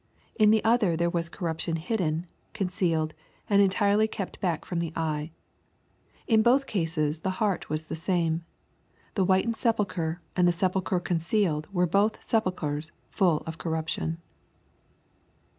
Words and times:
In 0.33 0.49
the 0.49 0.63
other 0.63 0.97
there 0.97 1.11
was 1.11 1.29
corruption 1.29 1.75
hidden, 1.75 2.25
concealed, 2.55 3.13
and 3.47 3.61
entirely 3.61 4.07
kept 4.07 4.39
back 4.41 4.65
from 4.65 4.79
the 4.79 4.91
eye.— 4.95 5.29
In 6.35 6.41
both 6.41 6.65
cases 6.65 7.19
the 7.19 7.29
heart 7.37 7.69
was 7.69 7.85
the 7.85 7.95
same. 7.95 8.43
The 9.13 9.23
whit 9.23 9.45
ened 9.45 9.55
sepulchre 9.55 10.19
and 10.35 10.47
the 10.47 10.51
sepulchre 10.53 10.99
concealed 10.99 11.71
were 11.71 11.85
both 11.85 12.17
sepulchres 12.23 12.91
full 13.11 13.43
of 13.45 13.59
corruption. 13.59 14.17